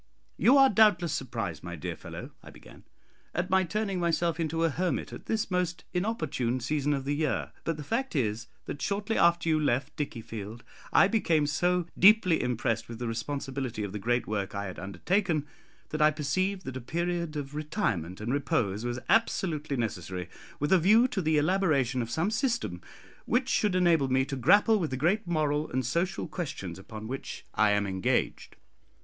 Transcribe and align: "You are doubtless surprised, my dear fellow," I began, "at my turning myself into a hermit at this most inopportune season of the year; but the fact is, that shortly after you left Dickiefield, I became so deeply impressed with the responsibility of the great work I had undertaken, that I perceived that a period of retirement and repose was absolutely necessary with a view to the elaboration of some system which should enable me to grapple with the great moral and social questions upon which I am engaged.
"You 0.35 0.57
are 0.57 0.67
doubtless 0.67 1.13
surprised, 1.13 1.61
my 1.63 1.75
dear 1.75 1.95
fellow," 1.95 2.31
I 2.41 2.49
began, 2.49 2.85
"at 3.35 3.51
my 3.51 3.63
turning 3.63 3.99
myself 3.99 4.39
into 4.39 4.63
a 4.63 4.71
hermit 4.71 5.13
at 5.13 5.27
this 5.27 5.51
most 5.51 5.83
inopportune 5.93 6.59
season 6.59 6.93
of 6.95 7.05
the 7.05 7.13
year; 7.13 7.51
but 7.65 7.77
the 7.77 7.83
fact 7.83 8.15
is, 8.15 8.47
that 8.65 8.81
shortly 8.81 9.15
after 9.15 9.47
you 9.47 9.59
left 9.59 9.95
Dickiefield, 9.95 10.63
I 10.91 11.07
became 11.07 11.45
so 11.45 11.85
deeply 11.99 12.41
impressed 12.41 12.89
with 12.89 12.97
the 12.97 13.07
responsibility 13.07 13.83
of 13.83 13.91
the 13.93 13.99
great 13.99 14.25
work 14.25 14.55
I 14.55 14.65
had 14.65 14.79
undertaken, 14.79 15.45
that 15.89 16.01
I 16.01 16.09
perceived 16.09 16.65
that 16.65 16.77
a 16.77 16.81
period 16.81 17.35
of 17.35 17.53
retirement 17.53 18.19
and 18.19 18.33
repose 18.33 18.83
was 18.83 18.97
absolutely 19.07 19.77
necessary 19.77 20.29
with 20.59 20.73
a 20.73 20.79
view 20.79 21.07
to 21.09 21.21
the 21.21 21.37
elaboration 21.37 22.01
of 22.01 22.09
some 22.09 22.31
system 22.31 22.81
which 23.27 23.49
should 23.49 23.75
enable 23.75 24.07
me 24.09 24.25
to 24.25 24.35
grapple 24.35 24.79
with 24.79 24.89
the 24.89 24.97
great 24.97 25.27
moral 25.27 25.69
and 25.71 25.85
social 25.85 26.27
questions 26.27 26.79
upon 26.79 27.07
which 27.07 27.45
I 27.53 27.69
am 27.69 27.85
engaged. 27.85 28.55